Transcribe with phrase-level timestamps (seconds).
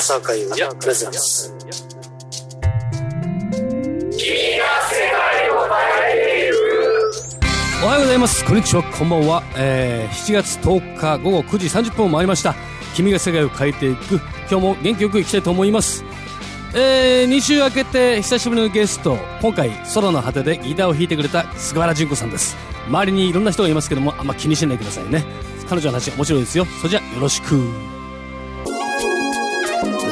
[0.00, 1.52] 朝岡優也プレゼンツ
[7.82, 8.42] おはようございます。
[8.46, 8.82] こんにちは。
[8.82, 12.54] こんばんは、えー、7月10日午後9時30分を回りました。
[12.94, 14.14] 君が世界を変えていく。
[14.50, 16.02] 今日も元気よくいきたいと思います。
[16.74, 19.18] えー、2週明けて久しぶりのゲスト。
[19.42, 22.56] 今回空の果てでギターを弾いてくれた菅原純子さんです。
[22.88, 25.26] 周りにいろんな人がいますけどもあんま気にしないでくださいね。
[25.68, 26.64] 彼女の話面白いですよ。
[26.64, 27.90] それじゃよろしく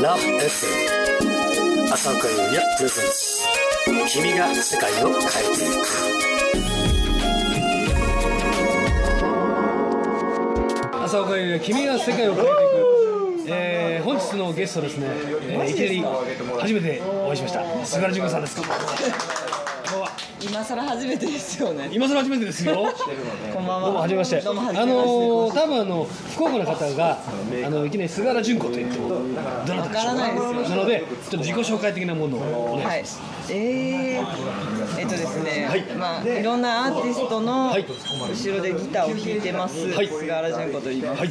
[0.00, 3.04] ラブ FM 朝岡優也プレゼン
[4.06, 5.22] ツ君が世界を変え
[5.56, 5.84] ていく。
[11.02, 13.50] 朝岡優也君が世界を変えていく。
[13.50, 16.04] えー、本日のゲストですね、えー、いきなり
[16.60, 17.84] 初めてお会いしました。
[17.84, 19.57] 菅原淳子さんです。
[20.40, 21.88] 今更初めてですよね。
[21.92, 22.76] 今更初めてですよ
[23.52, 23.86] こんばんは。
[23.86, 24.40] どうも初めまして。
[24.40, 27.18] どうも初めましてあのー、多分あの福岡の方が
[27.66, 33.18] あのいきなり菅原純子と言ってもどなたでしょうわからないですよなのでちょっと自己紹介的なものをお願いしはいます。。
[33.50, 41.20] えー、えっとですね、はいまあいろんなアーティストのはい後ろでギターを弾いてます、はい菅原純子と言います。
[41.20, 41.28] はい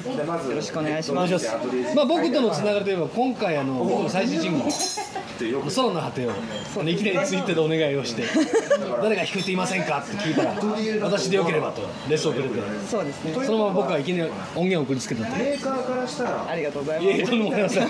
[0.49, 1.33] よろしくお願いします。
[1.33, 1.55] ます。
[1.95, 4.71] まあ僕とのつながりといえば今回あの僕の最新シングル
[5.45, 8.23] 空の果てをあのいきなりツイッターでお願いをして
[9.01, 10.53] 誰が弾くって言いませんかって聞いたら
[11.01, 12.55] 私でよければとレッスンをくれて
[12.89, 13.33] そうですね。
[13.45, 15.57] そのまま僕はいきなり音源を送りつけたんで。
[16.49, 17.31] ありがとうございいやいや、ます。
[17.31, 17.83] とんでもございません。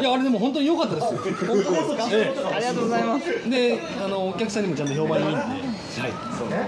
[0.00, 1.10] いや、あれでも本当に良かったですよ。
[1.46, 3.50] 本当ですか、えありがとうございます。
[3.50, 5.36] で、あのお客さんにもちゃんと評判いいんで、
[6.00, 6.12] はい。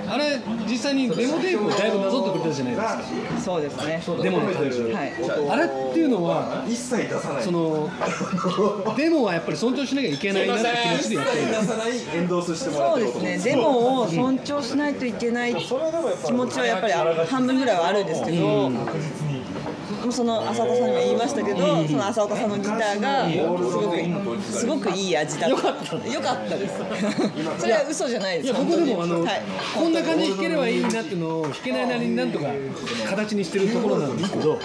[0.08, 3.02] あれ実際にデモテープをだいぶなぞってくれたじゃないですか。
[3.44, 4.02] そうですね。
[4.22, 4.82] デモの感じ。
[4.82, 5.12] はい。
[5.50, 7.90] あれっていうのは一切出さないその
[8.96, 11.46] デモはやっぱり尊重しなきゃいけないなって気持ちでやってる。
[11.46, 16.92] 出さないエンドースしてもらっそうですね、デモを尊重しないといけない気持ちはやっぱり
[17.26, 18.72] 半分ぐらいはあるんですけど、もう
[20.12, 25.56] その浅岡さんにも言いましたけど、その浅岡さんのギターがすごくすごくいい味だった。
[25.56, 26.78] よかったよかったです。
[27.58, 28.46] それは嘘じゃないです。
[28.46, 29.42] いや僕でもあの、はい、
[29.74, 32.46] こんな感じで弾ければいいなっていうのを弾けないなりになんとか
[33.08, 34.58] 形にしてるところなんですけど、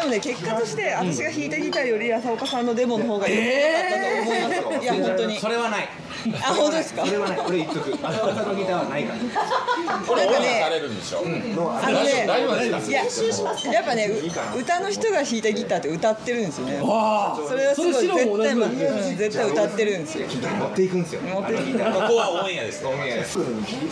[0.00, 4.82] でもね結果として私が弾いたギターより浅岡さんのデモの方が良かったと思います。
[4.82, 5.38] いや本当に。
[5.38, 5.88] それはない。
[6.34, 7.04] あ本当ですか？
[7.04, 7.40] それはない。
[7.46, 7.92] 俺言っとく。
[7.92, 9.18] 浅岡さんのギターはないから。
[9.18, 10.66] なんかね。
[11.82, 12.08] あのね、
[12.88, 13.02] いや、
[13.72, 16.80] やっぱね、う歌の人が弾いたギターって歌ってるんですよね。
[16.80, 20.26] わあ、それはすごい絶対、なんですねうん絶対歌ってるんですよ。
[20.28, 21.20] 持っていくんですよ。
[21.22, 21.92] 持ってきた。
[21.92, 23.38] ここはオンエアですオンエアです。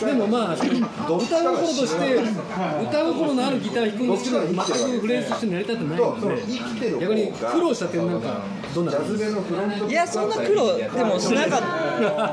[0.05, 8.41] でもまあ歌心として歌心のあるギターを弾くんですけど全くフレーズとして成り立ってないので逆に苦労した点なんか
[9.87, 11.61] いや、そんな苦労でもしなかっ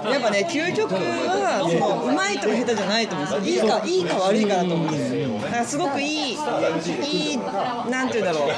[0.03, 0.11] た。
[0.11, 3.65] やっぱね、究極は、その上手いとか下手じゃないと思うんですよ。
[3.65, 5.29] いいか、いいか悪いかだと思うんですよ。
[5.41, 7.39] だからすごくいい、いい、
[7.91, 8.51] なんていうんだろう。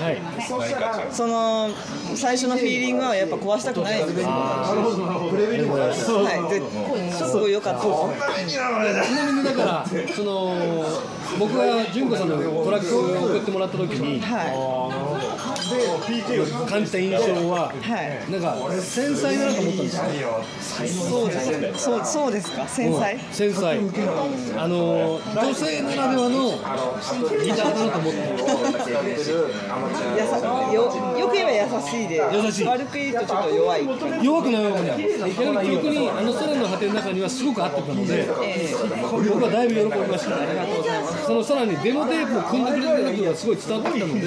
[1.13, 1.71] その
[2.15, 4.29] 最初のフィーリングはやっぱ壊したくないんですよ。
[4.29, 4.35] は
[6.49, 7.81] い、ですごく良かった。
[7.81, 7.87] ち
[8.57, 10.57] なみにだからその
[11.39, 14.49] 僕が純子さんのトラックを送ってもらった時には
[16.69, 17.17] 感じた印象
[17.51, 18.33] はい、はい。
[18.33, 20.45] なんか繊細だなと思ったんですよ
[20.95, 21.73] そうですよね。
[21.77, 22.69] そうそうですか。
[22.69, 23.19] 繊細。
[23.33, 23.79] 繊細
[24.57, 26.51] あの女性ならではの
[27.45, 28.19] ギターだなと思って
[30.19, 30.39] やさ
[30.73, 30.73] よ
[31.19, 33.85] よく言えば優しいで、優しい悪く言うとちょっと弱い。
[34.23, 34.99] 弱くない弱くない
[35.69, 44.21] 逆にあの空の果ての中にはすごく合ってたのでええ僕はだいぶ喜びましたそのさらにデモテープを組んでくれてるのがすごい伝わってきたので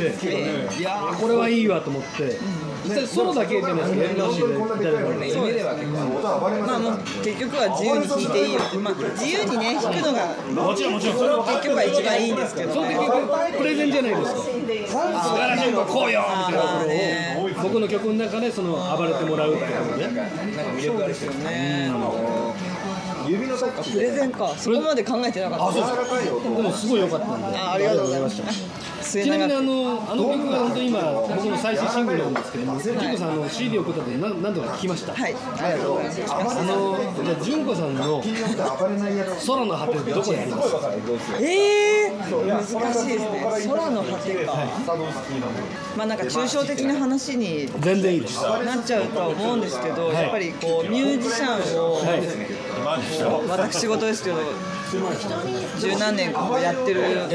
[0.80, 2.38] いやーこれはいいわと思って。
[2.84, 5.66] 実際ソロだけじゃないですかやり直しでいただいたのでそうです。
[5.66, 10.26] まあもう結局は自由に弾いていいよって、まあ自由にね弾くのが
[10.66, 11.46] もちろんもちろん。
[11.46, 12.74] 結局は一番いいんですけど。
[12.74, 12.96] そのね。
[12.96, 14.42] 時プレゼンじゃないですか。
[14.42, 20.10] 素晴らしいのこうよみたいなまあねところを僕の曲の中でその暴れてもらうってことで
[20.82, 21.92] そうですよね。
[23.58, 24.54] そっかプレゼンか。
[24.58, 25.76] そこまで考えてなかった。
[25.76, 25.82] で
[26.62, 28.52] もすごい良かったんであありがとうございました。
[29.02, 29.62] 末ちなみにあ。
[29.62, 35.14] のあの曲が本当に今僕の最新シングルなんですけども純子さんあの CD を送った時何何度か聞きました？
[35.14, 36.22] はい、ありがとうございます。
[36.34, 40.72] あのじゃあ純子さんの空の果てってどこにあります？
[40.72, 40.94] か
[41.40, 43.46] ええ難しいですね。
[43.68, 44.54] 空の果てか。
[45.98, 52.02] まあなんか抽象的な話に全然いいですなっちゃうとは思うんですけど、やっぱりこうミュージシャンを、
[53.48, 54.38] 私事ですけど
[54.92, 57.28] 十何年かやってるえわ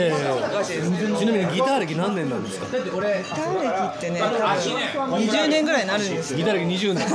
[0.63, 2.67] けですけど、ちなみにギター歴何年なんですか？
[2.67, 6.37] ギター歴ってね多分20年ぐらいになるんですよ。
[6.37, 7.07] ギター歴20年。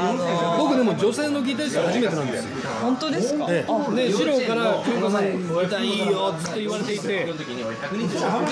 [0.00, 2.50] あの僕でも女性のギタリスト初めてなんですよ。
[2.82, 7.08] 本当ですか、ええ、で四郎から「京子さんギターいいよ」ずっと言われていて。
[7.08, 7.34] で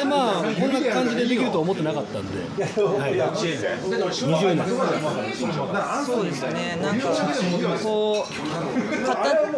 [0.04, 2.42] まあこんな感じでできると思ってなかったんで、
[2.82, 4.66] はい、20年。
[6.06, 6.78] そうですよね。
[6.82, 7.08] なんか
[7.82, 9.06] こう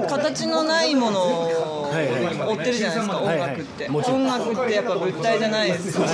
[0.06, 2.37] 形形のないものをはいはい。
[2.37, 3.50] 追ってるじゃないですか、はいはい。
[3.50, 5.93] 音楽って、音楽ってやっぱ物体じゃないです。
[5.99, 6.06] か、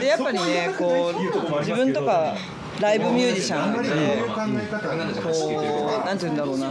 [0.00, 2.34] でやっぱりねこう自分とか
[2.80, 3.94] ライブミュージシャンってこ
[4.34, 6.70] うなんて言うんだろうな。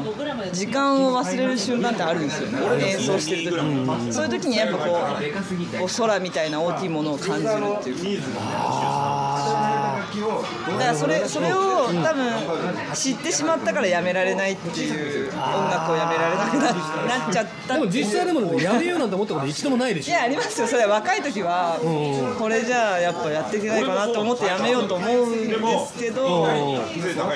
[0.54, 2.60] 時間を忘れる瞬間ってあるんですよね。
[2.92, 4.13] 演奏してる時に。
[4.13, 4.88] そういう時にやっぱこう
[5.80, 8.22] こう空みたいな大きいものを感じるっていう。
[8.22, 8.30] だ
[10.78, 12.34] からそれそれを多分
[12.94, 15.36] 知ってしまったからやめられないっていう音
[15.69, 20.12] 楽をやめられなくななっちゃったでも実際でもやめようなんて思ったこと一度もないでしょ。
[20.12, 21.78] いやありますよそれは若い時は
[22.38, 25.54] これじゃあやっぱやっていけないかなと思ってやめようと思うんで
[25.88, 26.48] すけど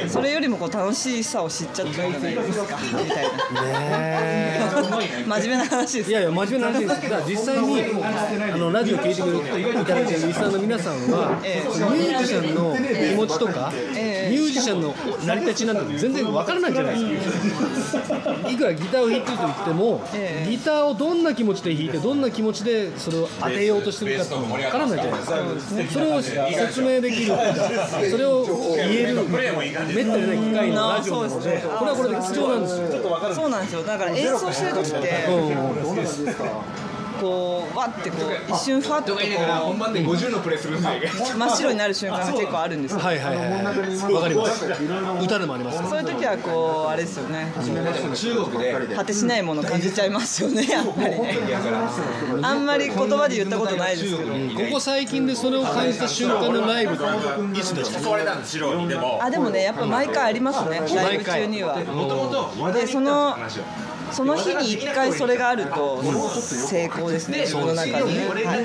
[0.10, 3.26] それよりもこう楽しさを知っちゃったじゃないですかみたい
[3.66, 4.60] ね
[5.28, 5.38] な。
[5.40, 6.10] 真面目な話です。
[6.10, 7.02] いやいや真面目な話です。
[7.02, 7.82] だから実際に
[8.54, 11.68] あのラジオ聞いてくれていただいてるリスナーの皆さんは、ええ。
[11.68, 14.32] ミュージシャンの気持ちとか、ええ。
[14.32, 14.94] ミュージシャンの
[15.26, 18.50] 成り立ちなんて全然わからないじゃないですか。
[18.50, 20.50] いくらギターを弾いてると言っても、ええ。
[20.50, 24.42] ギターをどんな気持ちで弾いてどんな気持ちでそれを当てようとしてるかってわ
[24.72, 25.38] からないじゃないですか。
[25.92, 27.34] それを説明できる
[28.10, 28.46] それを
[28.76, 32.88] 言えるめったにない機会のラジオなのでこれはこれで貴重なんですよ。
[33.34, 33.84] そうなんですよ。
[33.84, 35.28] だから演奏してる時って
[37.22, 43.00] こうわってこう一瞬ふわっとこ本番で50のプレイするんでう真っ白になる瞬間が結構あるんですよ。
[43.00, 43.52] はいはいはい。
[43.52, 44.66] はいわかります。
[45.22, 47.54] 歌でもありますそういう時はこうあれですよね。
[48.16, 51.10] 中国で果てしないもの感じちゃいますよねやっぱり。
[51.12, 51.48] ね
[52.42, 54.34] あんまり言葉で言ったことないですけど。
[54.34, 60.82] ここ最近でそれを感じた瞬間のライブっていつでした誘われたんです白にでもあでもねやっぱ毎回ありますね。
[60.96, 61.78] ライブ中には。
[62.74, 63.38] でその
[64.12, 67.40] その日に一回それがあると成功ですね。
[67.40, 68.62] 自分の中に、はい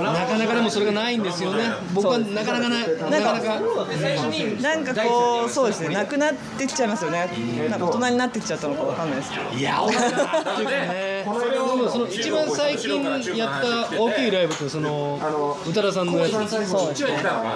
[0.00, 1.64] なかなかでもそれがないんですよね。
[1.94, 3.60] 僕はなかなかないなかなか。
[4.60, 5.88] なんかこうそうですね。
[5.88, 7.30] なくなってきちゃいますよね。
[7.68, 9.50] なんか大人になってきちゃったのかわかんないですけど。
[9.50, 9.80] いや
[11.90, 15.18] その一番最近やった大きいライブってその
[15.66, 16.32] 宇多田さんのやつ。
[16.68, 17.04] そうです。
[17.04, 17.10] ね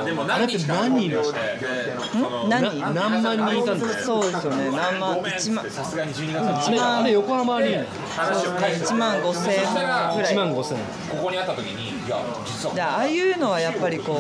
[0.05, 1.39] でもあれって何人いました
[2.49, 4.71] 何な何万人いたんですかそうですよね。
[4.71, 5.71] 何万？1万？
[5.71, 7.85] さすがに12月あれあれ横浜アリーナ
[8.17, 10.79] 話を返す1万5千円ぐら1い万5千。
[11.11, 14.17] ここにあった時にああいうのはやっぱりこう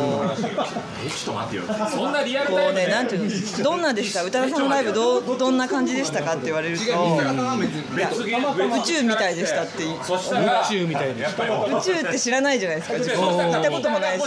[1.05, 1.63] えちょっと待ってよ。
[1.91, 2.87] そんなリアルこうタイムで。
[2.87, 4.23] ねなんていうのどんなでした？
[4.23, 7.03] 宇多田さんのライブどうどんな感じでしたかって言われるといや宇
[8.85, 9.89] 宙みたいでしたって宇
[10.69, 11.29] 宙みたいで宇
[11.83, 13.21] 宙って知らないじゃないですか自分。
[13.21, 14.27] 行ったこともないし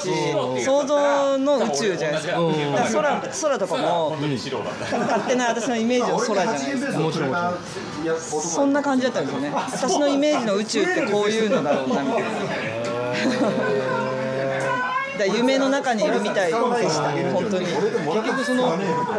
[0.64, 2.40] 想像の宇宙じゃないですか。
[2.94, 7.00] 空空とかも勝手な私のイメージの空じゃないですか。
[7.00, 7.44] もちろんもち
[8.04, 9.52] ろんそんな感じだったんですよね。
[9.54, 12.32] 私のイメージの宇宙ってこういうのだろうなみたいな
[13.28, 14.08] Yeah.
[15.26, 16.52] 夢の中にいるみたい。
[16.52, 17.66] でした本当に。
[17.66, 18.78] 結局その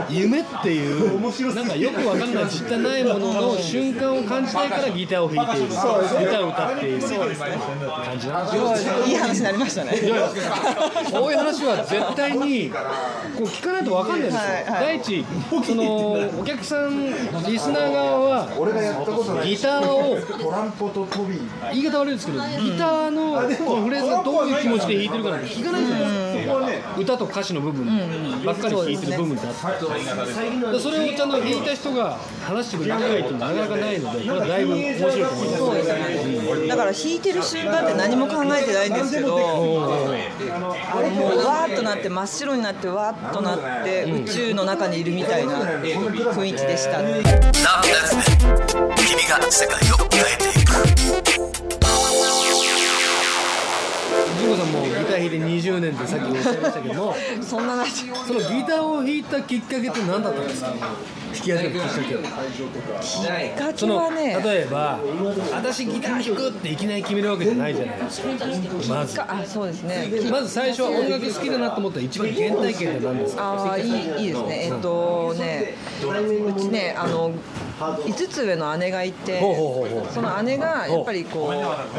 [0.08, 7.10] 夢っていうなんかよくわかんない実体ないものの瞬間を感じたいからギターを弾いている歌を歌っている感
[8.18, 8.50] じなんで
[8.80, 9.90] すよいい話になりましたね。
[9.92, 12.76] こういう話は絶対にこ
[13.40, 15.24] う聞かないとわかんないですよ、第一
[15.64, 17.06] そのお客さん
[17.46, 18.46] リスナー側は
[19.44, 20.18] ギターを
[21.72, 23.34] 言い方悪いですけどギターの
[23.64, 27.86] このフレーズがどういう気持ちで弾いてるかなんて聞かないじゃないですか、歌と歌詞の部分
[28.44, 29.86] ばっかり弾いてる部分ってあって、
[30.72, 35.58] でそれをちゃんと弾いた人が話してくれる機会っていうのはなかなかないのでこれはだいぶ面白いと思います。
[35.58, 47.02] そうですねだから弾いてる瞬間って何も考えてないんですけどもうわーっとなって真っ白になってわーっとなって宇宙の中にいるみたいな雰囲気でした。
[47.02, 47.12] な
[48.96, 50.68] 君が世界を変えていく。
[54.38, 54.80] ジさんも
[55.38, 58.06] ギター弾いて20年ってさっきおっしゃいましたけども そんな話。
[58.26, 60.72] そのギターを弾いたきっかけって何だったんですか？
[61.30, 64.98] 弾き始めたきっかけきっかそのけはね例えば
[65.52, 68.28] 私ギター弾くっていきなり決めるわけじゃないじゃないですか。
[68.88, 69.20] まず。
[69.20, 70.08] あそうですね。
[70.30, 73.42] まず最初は音楽好きだなと思ったら一番原体験って何ですか？
[73.44, 74.62] ああいいいいですね。
[74.64, 75.74] えっとね
[76.56, 77.32] うちねあの
[77.78, 79.40] 5つ上の姉がいて
[80.12, 81.52] その姉がやっぱりこ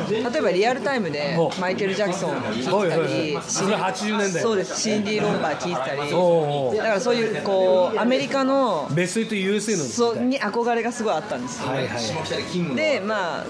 [0.10, 3.44] う例えばリアルタイムでマイケル・ジャクソン聴いてたりはい。
[3.44, 4.42] それ80年代。
[4.44, 4.82] そうです。
[4.82, 11.70] シンディ・ロンバー聴いてたりだからそういうこうアメリカのベスト8 USA のそうに憧れがすごいあったんですよ。
[11.70, 12.76] はいはい。
[12.76, 13.46] でまあ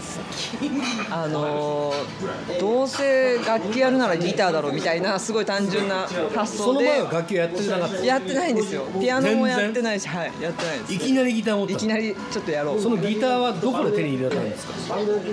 [1.11, 8.05] あのーどうせ楽器やるならギターだろうみたいなすごい単純な発その想で前は楽器やってなかった。
[8.05, 8.83] やってないんですよ。
[8.99, 10.93] ピアノもやってないしはいやってないです。
[10.93, 12.79] いきなりギター持ったいきなりちょっとやろう。
[12.79, 14.73] そのギターはどこで手に入れたんですか？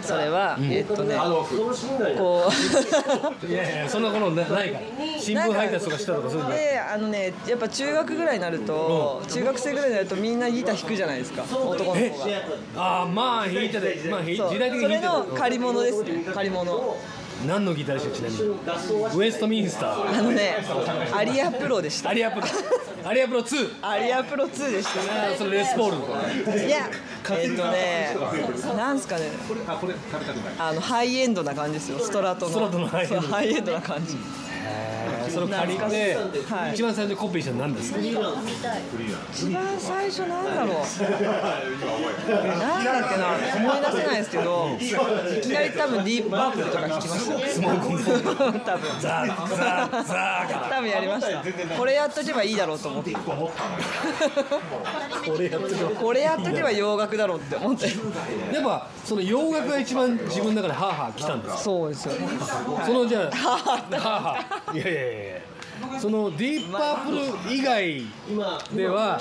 [0.02, 1.16] それは、えっとね
[2.16, 2.48] こ
[3.42, 4.80] う いやいやそんなことなないから。
[5.20, 12.18] 新聞配達とかしたとかそういうのであのねやっぱ中学ぐらいになると、中学生ぐらいになるとみんなギター弾くじゃないですか男のえ子
[12.76, 12.82] が。
[12.82, 16.24] ああまあ弾いててまあ時代的にそれ弾いてたの借り物ですね。
[16.32, 16.96] 借り物。
[17.46, 18.16] 何のギターでした？
[18.16, 18.34] ちなみ
[19.14, 19.16] に。
[19.18, 20.56] ウエストミンスターあのね
[21.14, 22.10] アリアプロでした。
[22.10, 22.46] アリアプロ
[23.06, 26.90] アリアプロ2アリアプロ2でしたあーそれレスポールいや
[27.30, 28.16] えっとね
[28.76, 29.30] なんすかね。
[30.58, 31.98] あのハイエンドな感じですよ。
[32.00, 32.50] ストラトの。
[32.50, 33.20] ストラトのハイエンド。
[33.22, 34.16] そうハイエンドな感じ
[35.30, 36.16] それを借りて、
[36.48, 36.72] はい。
[36.74, 37.98] 一番最初にコピーしたの何ですか？
[38.00, 38.14] 一
[39.52, 40.76] 番最初なんだろう。
[40.82, 40.82] だ
[43.00, 44.80] っけな思い出せないですけどい
[45.40, 47.40] きなり多分ディープパープルとか弾きましたよ。
[47.48, 47.92] スモークン
[48.60, 49.00] 多分。
[49.00, 51.42] ザーザーザーか多分やりました。
[51.76, 53.12] これやっとけばいいだろうと思って。
[56.00, 56.70] これやっとけば。
[56.76, 57.86] 洋楽だろうって思って。
[57.86, 57.92] や
[58.60, 62.12] っぱその洋楽が一番自分の中でハーハー来たんですそうですよ。
[62.84, 64.76] そのじゃあハーハー。
[64.76, 67.12] いやいやいやいやそのディープパープ
[67.48, 68.02] ル以外
[68.74, 69.20] では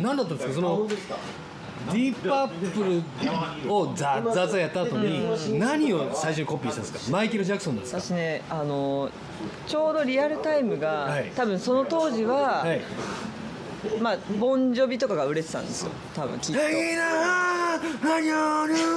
[0.00, 0.54] 何だったんですか？
[0.54, 2.82] そのディープパープ
[3.64, 7.12] ルをザッザッザやった後に何を最初にコピーしたんですか？
[7.12, 8.00] マイケル・ジャクソンですか？
[8.00, 9.10] 私ねあの
[9.66, 11.30] ちょうどリアルタイムが、はい。
[11.36, 12.80] 多分その当時は、はい
[14.00, 15.90] まあボンジョビとかが売れてたんですよ。
[16.14, 16.70] 多分きっと。
[16.70, 18.96] いいなあ何をルー。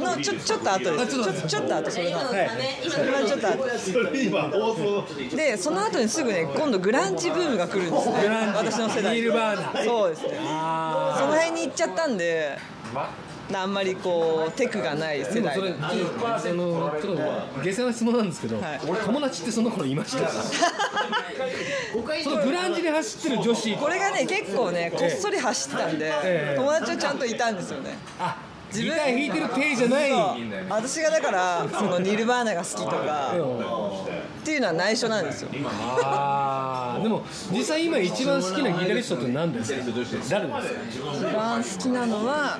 [0.00, 1.06] の ちょちょっと後で。
[1.06, 2.50] すちょあちょっとちょっと後それが、はい。
[2.88, 5.56] それはちょっと後で。
[5.56, 8.14] その後にすぐね今度グランジブームが来るんですね。
[8.54, 9.84] 私の世代ニールバーナー。
[9.84, 10.38] そうですね。
[10.40, 12.58] あその辺に行っちゃったんで
[13.52, 15.72] あんまりこうテクがない世代で。
[15.72, 17.22] もそれちょっとあのちょっと
[17.62, 18.80] 下世話な質問なんですけど、はい。
[18.88, 20.38] 俺友達ってその頃いましたそ
[22.30, 23.76] のグランジで走ってる女子。
[23.76, 26.56] これがね結構ねこっそり走ってたんで、ええ。
[26.56, 27.98] 友達はちゃんといたんですよね。
[28.18, 28.38] あ
[28.72, 30.10] ギター弾いてる体じゃない。
[30.68, 33.34] 私がだからそのニルバーナが好きとかっ
[34.42, 35.50] ていうのは内緒なんですよ。
[35.52, 35.70] でも
[37.52, 39.80] 実際今一番好きなギタリストって何ですか？
[39.84, 40.24] 誰ですか？
[40.90, 40.96] 一
[41.32, 42.58] 番好きなのは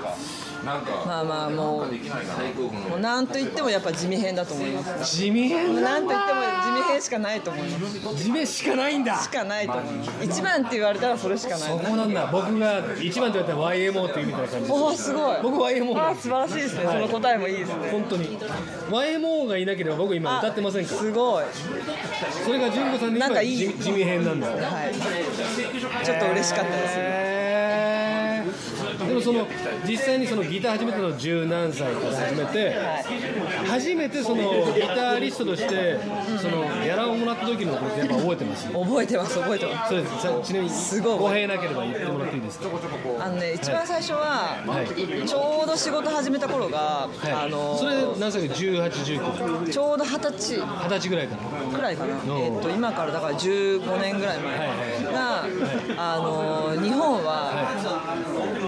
[0.64, 5.16] まあまあもうもうなんと言ってもやっぱ地味編だと思います。
[5.16, 8.24] 地味編なんと言っても地味編しかないと思います。
[8.24, 9.16] 地味しかないんだ。
[9.18, 10.10] しかないと思います。
[10.24, 11.58] 一番って言われたらそれしかない。
[11.60, 12.28] そこなんだ。
[12.32, 14.72] 僕が一番と言われたら YMO っていうみたいな感じです。
[14.72, 15.36] おおすごい。
[15.42, 16.84] 僕 YMO あ素晴らしいですね。
[16.84, 17.90] その答えもいいですね。
[17.90, 18.38] 本当に。
[18.90, 20.98] YMO がいなければ僕今歌ってませんから。
[20.98, 21.44] すごい。
[22.44, 23.56] それが純子さんに今なんかいい。
[23.56, 24.56] 地地味編なんですよ。
[24.58, 26.04] はい。
[26.04, 26.94] ちょっと嬉しかったです。
[26.96, 27.33] へー
[28.98, 29.46] でもその
[29.86, 32.76] 実際にそのギター始めたのは十何歳から始めて、
[33.66, 34.42] 初めてその
[34.74, 35.98] ギタリストとして
[36.40, 38.66] そのギャラをもらった時のことやっぱ覚えてます？
[38.72, 39.90] 覚えてます覚えてます。
[39.90, 40.22] そうです。
[40.22, 41.18] さちなみにすごい。
[41.18, 42.68] 語弊なければ言ってもらっていいですか？
[43.20, 44.86] あのね一番最初は、はい。
[45.26, 47.32] ちょうど仕事始めた頃が、はい。
[47.32, 48.48] あのそれ何歳？
[48.48, 50.56] か1819ちょうど二十歳。
[50.58, 51.76] 二十歳ぐらいから？
[51.76, 54.58] くらいかな、んえっと今からだから15年ぐらい前
[55.12, 55.44] が、
[55.96, 57.50] あの日本は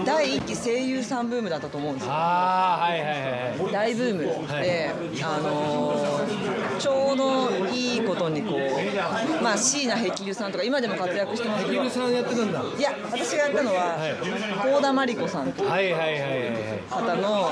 [0.07, 2.11] 第一期声優さんブームだったと思うんですよ。
[2.13, 3.21] ああはいはいはい
[3.59, 3.73] はい。
[3.73, 4.23] 大ブーム
[4.61, 4.89] で、
[5.21, 5.99] あの
[6.79, 11.79] ちょうどいいことにこうまあ椎名碧流さんとか今でも活躍してますけど。
[11.81, 12.59] ヒルさんやってたんだ。
[12.63, 13.97] はいや私がやったのは
[14.63, 16.87] 幸田真理子さんといういはいはいはいはい。
[16.89, 17.51] 方の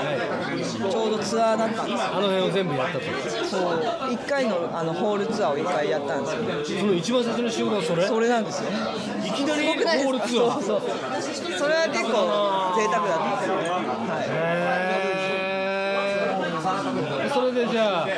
[0.90, 2.06] ちょうどツアーだったんですよ。
[2.06, 3.04] あの辺を全部やったと。
[3.44, 3.82] そう。
[4.16, 6.30] 1回のあのホールツアーを1回やったんで
[6.64, 8.06] すよその一番最初の仕事はそれ？
[8.06, 8.70] それなんですよ。
[9.26, 10.62] いきなりホールツアー。
[10.62, 11.52] そうそう。
[11.58, 12.45] それは結構
[12.76, 15.26] 贅沢だったんですよね、はへー
[17.32, 18.08] それでじゃあ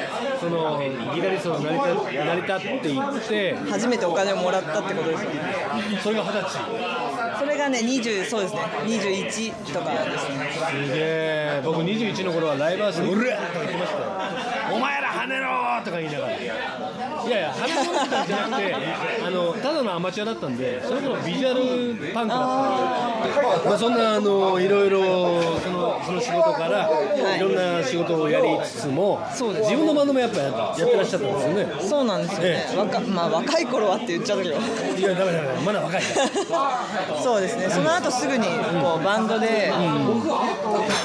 [0.40, 0.80] その
[1.14, 5.40] ギタリストが成り立成り立っていってい、初めてお金をもらったってことですよね。
[6.02, 6.58] それが二十歳。
[7.38, 8.60] それがね20そうですね。
[8.84, 10.50] 21とかですね。
[10.86, 11.62] すげえ。
[11.64, 14.04] 僕21の頃はライブハウスで「うるー!」とか言ってましたよ
[14.72, 16.32] 「お前ら跳ねろ!」とか言いながら
[17.28, 18.74] いやいや花物したんじゃなくて
[19.26, 21.60] あのただのアマチュアだったんでその頃ビジュアル
[22.14, 23.68] パンクだったんで。
[23.68, 25.00] まあそんなあのいろいろ
[25.60, 26.88] そのその仕事から
[27.36, 27.40] い。
[27.40, 29.70] ろんな仕事をやりつつも、そうです。
[29.70, 31.66] 自分のバンドもやっぱややってらっしゃったんですよね。
[31.88, 34.56] そうなんですよね、若まあ、若い頃はって言っちゃったけど。
[34.56, 36.02] いやダメダメダメまだ若い。
[37.22, 37.68] そうですね。
[37.68, 38.46] その後すぐに
[38.80, 39.72] こうバンドで、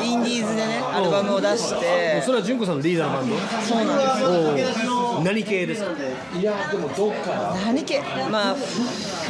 [0.04, 2.22] インディーズでねアルバムを出して。
[2.22, 3.36] それは純子さんのリーダーのバンド？
[3.68, 5.22] そうなんですよ。
[5.24, 5.92] 何系ですか？
[6.34, 8.02] 何系？
[8.32, 8.62] まあフ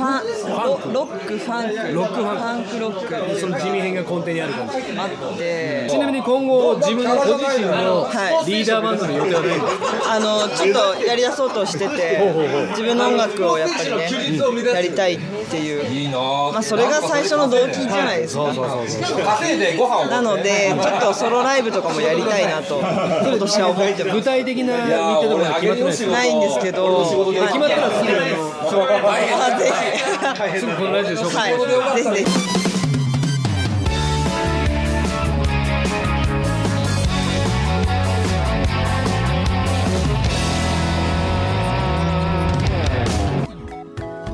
[0.02, 0.24] ァンク
[0.64, 1.94] ロックロックファンク。
[1.94, 3.40] ロックファンクファンクロック。
[3.40, 4.76] その地味編が根底にある感じ。
[4.98, 5.88] あって。
[5.90, 8.52] ちなみに今後自分のご自身のはい。
[8.52, 12.20] リーダーバンドの予定はないんですかあのちょっとやりだそうとしてて
[12.70, 14.10] 自分の音楽をやっぱりね
[14.74, 15.20] やりたいっ
[15.52, 15.94] ていう。
[15.94, 16.18] いいな。
[16.54, 18.46] まあそれが最初の動機じゃないですか。
[18.46, 24.94] 稼いでご飯をなのでちょっとソロライブとかもやりたいなと今年は思ってま具す体的な日
[25.28, 26.93] 程とか決まってないですか？
[26.94, 27.48] ないんで。
[27.48, 28.10] 決まったらすぐ
[29.44, 29.64] あぜ
[30.54, 31.60] ひすぐこのラジオ紹介は
[32.00, 32.32] いぜひぜひ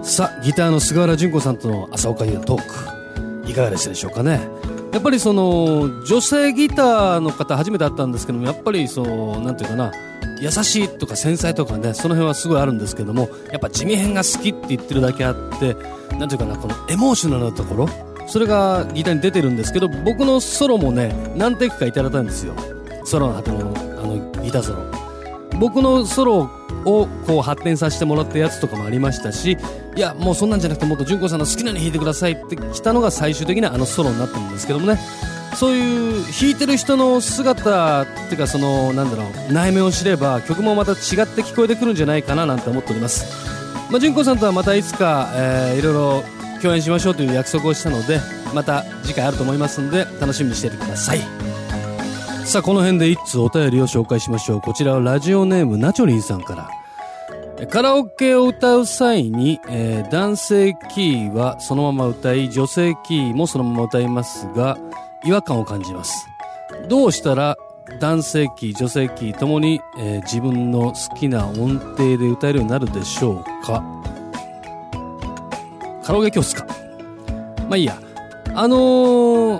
[0.03, 4.41] さあギターの菅原純子さんとの朝岡優のトークいかがでしたでしょうかね？
[4.91, 9.91] やっぱりその女性ギターの方初めて会ったんですけどもやっぱりそうなんていうかな
[10.41, 15.75] 優しいとか繊細とかねその辺はすごいあるんですけどもやっぱ地味編が好きって言ってるだけあって
[16.15, 17.89] なんていうかなこのエモーショナルなところ
[18.27, 22.53] それがギターに出てるんですけど僕のソロもね何テイクかいただいたんですよ。
[23.03, 23.61] ソロの果てのあ
[24.05, 24.83] のギターソロ。
[25.59, 26.49] 僕のソロ
[26.85, 29.57] をこう発展させてもらったやつとかもありましたし
[29.95, 34.99] いやもうそんなんじゃなくてもっと純子さんの好きなように弾いてくださいって来たのが最終的にはあのソロになってるんですけどもね。
[35.55, 43.25] そういう弾いてる人の姿っていうかそのなんだろう内面を知れば曲もまた違って聞こえてくるんじゃないかななんて思っております。
[43.91, 46.23] まあ純子さんとはまたいつか、えーいろいろ
[46.61, 48.19] 共演しましょうという約束をしたので
[48.53, 51.19] また次回あると思いますので楽しみにしていてください。
[52.45, 54.61] さあこの辺で一通お便りを紹介しましょう。
[54.61, 56.69] こちらはラジオネームナチョリンさんから。
[57.67, 64.77] カラオケを歌う際に、えー男性キーはそのまま歌い女性キーもそのまま歌いますが
[65.25, 66.27] 違和感を感じます。
[66.87, 67.57] どうしたら
[67.99, 73.83] 男性キー女性キーともに、えー自分の好きな音程で歌えるようになるでしょうか？
[76.03, 76.65] カラオケ教室か。
[77.67, 77.99] まあいいや。
[78.55, 78.77] あの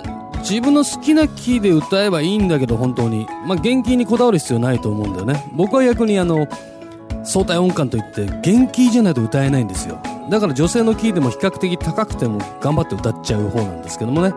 [0.00, 3.26] ー自分の好きなキーで歌えばいいんだけど本当に。
[3.46, 5.44] まあ元気にこだわる必要ないと思うんだよね。
[5.52, 6.48] 僕は逆にあの
[7.22, 10.00] 相対音感といって元気じゃないと歌えないんですよ。
[10.30, 14.32] だから女性のキーでも比較的高くても頑張って歌っちゃう方なんですけどもね。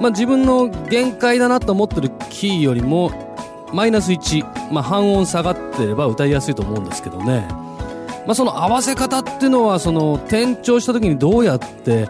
[0.00, 3.12] まあ自分の限界だなと思ってるキーよりも
[3.72, 7.46] マイナス1、まあ、半音下がってれば歌いやすいと思うんですけどね。
[8.26, 12.08] まあその合わせ方っていうのはその転調した時にどうやって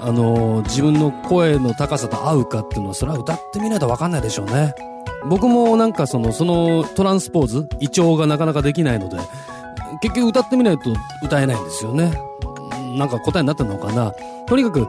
[0.00, 4.74] あの自分の声の高さと合うかっていうのはそれは歌ってみないと分かんないでしょうね。
[5.28, 9.16] 僕もなんかそのそのトランスポーズ胃腸がなかなかできないので
[10.00, 10.90] 結局歌ってみないと
[11.24, 12.12] 歌えないんですよね。
[12.96, 14.12] なんか答えになってるのかな。
[14.46, 14.88] とにかく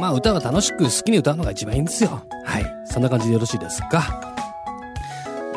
[0.00, 4.02] まあ歌は楽しく好きに歌うのが一番いいんですよはいそんな感じでよろしいですか？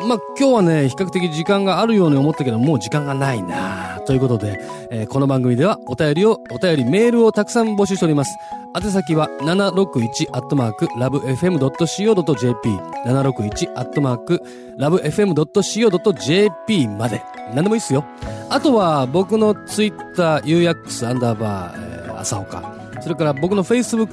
[0.06, 4.58] まあ今日はね、比較的時間があるように思ったけど、もう時間がないなということで、
[4.90, 8.36] えーこの番組ではお便りを、お便りメールをたくさん募集しております。
[8.76, 12.70] 宛先は761アットマーク、ラブ FM.co.jp、
[13.06, 14.42] 761アットマーク、
[14.76, 17.22] ラブ FM.co.jp まで。
[17.54, 18.04] 何でもいいですよ。
[18.50, 22.81] あとは僕のツイッター、UX アンダーバー、えー、朝岡。
[23.02, 24.08] それから僕の Facebook、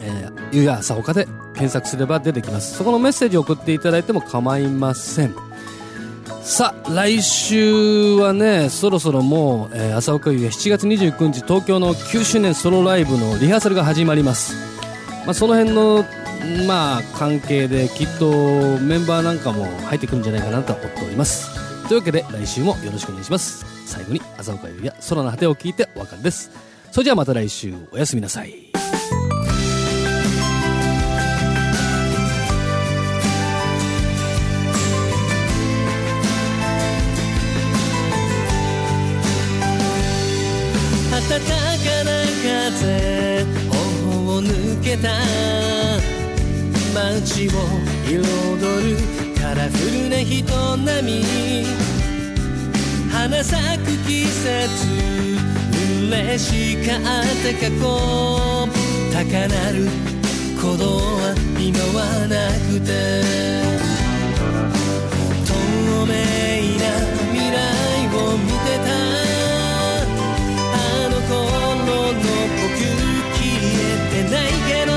[0.00, 2.76] え、ゆうや朝岡で検索すれば出てきます。
[2.76, 5.34] そこのメッセージを送っていただいても構いません。
[6.42, 14.54] さあ、来週はね、そろそろもう、えー、朝岡優也7月29日東京の9周年ソロライブのリハーサルが始まります。
[15.24, 16.04] まあ、その辺の、
[16.66, 18.28] まあ、関係できっと
[18.78, 21.48] メンバーなんかも入ってくるんじゃないかなと思っております。
[21.86, 23.64] というわけで来週もよろしくお願いします。
[23.86, 26.71] 最後に朝岡優也空の果てを聞いてお別れです。
[26.92, 27.74] それじゃまた来週。
[27.90, 28.52] おやすみなさい。
[41.12, 41.46] 暖か
[42.04, 42.10] な
[42.42, 45.08] 風頬を抜けた
[46.94, 47.50] 街を
[48.06, 48.98] 彩る
[49.40, 51.64] カラフルな人並み。
[53.10, 55.41] 花咲く季節。
[56.08, 57.80] 嬉しかった過去
[59.12, 59.78] 高鳴る
[60.56, 62.34] 鼓動は今はな
[62.66, 62.90] くて。
[65.46, 65.50] 透
[66.06, 66.12] 明
[66.78, 66.84] な
[67.32, 67.56] 未来
[68.16, 68.90] を見てた。
[70.74, 71.32] あの頃
[71.76, 72.26] の僕
[72.78, 72.84] 消
[73.72, 74.90] えてないけど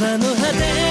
[0.00, 0.81] 空の果て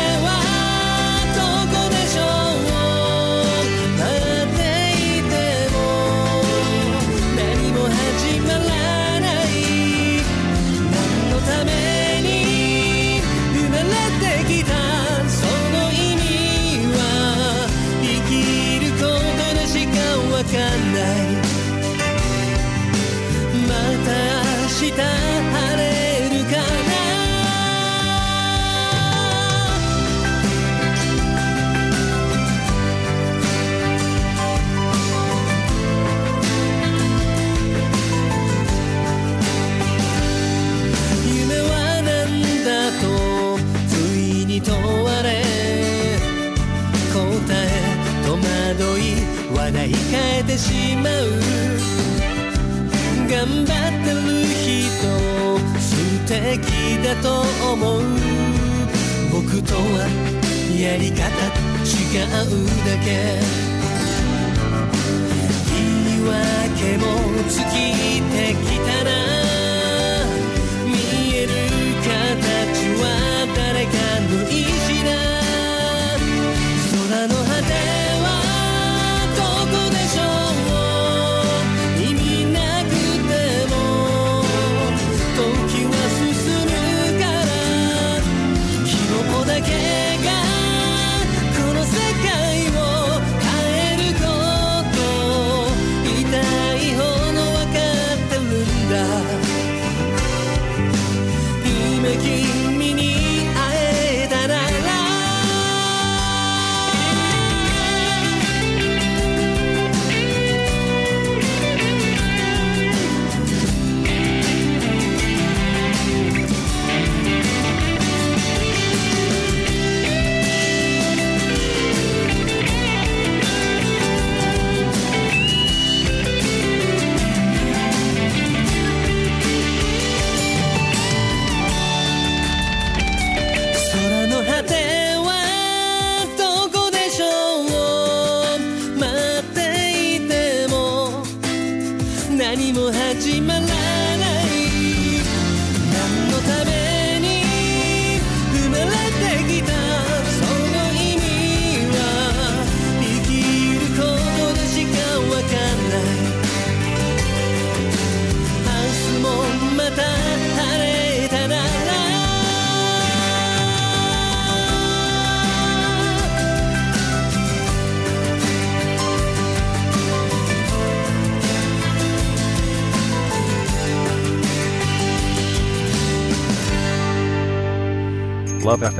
[53.32, 53.66] 頑張っ
[54.04, 55.08] てる人
[55.80, 55.88] 素
[56.28, 56.68] 敵
[57.02, 57.30] だと
[57.72, 58.02] 思う
[59.32, 60.06] 僕とは
[60.78, 61.24] やり方
[61.82, 63.08] 違うだけ
[65.70, 65.80] 言
[66.18, 67.04] い訳も
[67.48, 67.72] 尽き
[68.20, 69.31] てきたな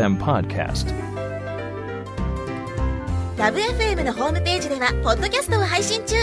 [0.02, 0.88] ー LoveFM Podcast.
[3.38, 6.16] Love FM のホームページではポッドキャストを配信中。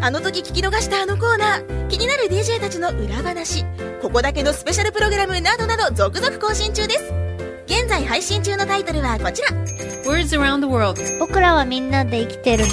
[0.00, 1.88] あの時聞き逃したあのコーナー。
[1.88, 3.64] 気になる DJ たちの裏話。
[4.00, 7.12] ここだけのスペシャルプログラムなどなど続々更新中です。
[7.66, 9.48] 現在配信中のタイトルはこちら。
[10.04, 11.00] Words around the world.
[11.18, 12.64] 僕らはみんなで生きてる。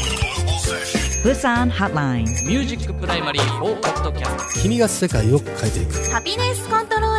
[1.24, 6.12] 釜山ホットラインミュージックプライマリー4ポッドキャスト君が世界を変えていく。
[6.12, 7.19] ハピネスコントロー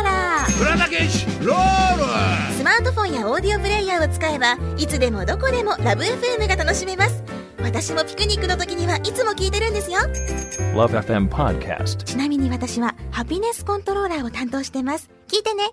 [0.61, 2.53] プラダケシロール。
[2.53, 7.23] スマートフォンやオーディオプレイヤーを使えばいつでもどこでもラブ f m が楽しめます。
[7.63, 9.97] 私もピクニックの時にはいつも聞いてるんですよ。
[10.75, 15.09] LoveFM Podcast ちなみに私はハピネスコントローラーを担当してます。
[15.27, 15.63] 聞いてね